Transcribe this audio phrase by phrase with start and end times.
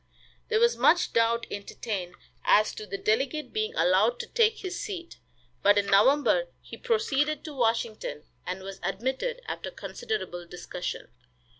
[0.47, 5.17] There was much doubt entertained as to the delegate being allowed to take his seat,
[5.61, 11.09] but in November he proceeded to Washington, and was admitted, after considerable discussion.